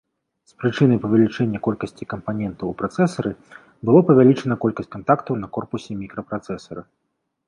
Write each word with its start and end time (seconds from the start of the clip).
З 0.49 0.53
прычыны 0.61 0.95
павелічэння 1.03 1.59
колькасці 1.67 2.07
кампанентаў 2.13 2.71
у 2.71 2.73
працэсары, 2.79 3.31
было 3.89 3.99
павялічана 4.07 4.57
колькасць 4.63 4.89
кантактаў 4.97 5.33
на 5.43 5.47
корпусе 5.59 5.99
мікрапрацэсара. 6.01 6.81